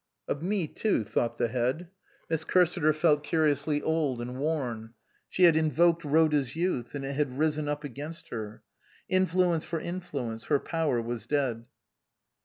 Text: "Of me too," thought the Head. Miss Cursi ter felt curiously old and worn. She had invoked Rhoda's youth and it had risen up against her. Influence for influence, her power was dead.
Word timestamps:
"Of 0.27 0.41
me 0.41 0.65
too," 0.67 1.03
thought 1.03 1.37
the 1.37 1.49
Head. 1.49 1.89
Miss 2.27 2.43
Cursi 2.43 2.81
ter 2.81 2.91
felt 2.91 3.23
curiously 3.23 3.83
old 3.83 4.19
and 4.19 4.37
worn. 4.39 4.95
She 5.29 5.43
had 5.43 5.55
invoked 5.55 6.03
Rhoda's 6.03 6.55
youth 6.55 6.95
and 6.95 7.05
it 7.05 7.13
had 7.13 7.37
risen 7.37 7.67
up 7.69 7.83
against 7.83 8.29
her. 8.29 8.63
Influence 9.09 9.63
for 9.63 9.79
influence, 9.79 10.45
her 10.45 10.59
power 10.59 10.99
was 10.99 11.27
dead. 11.27 11.67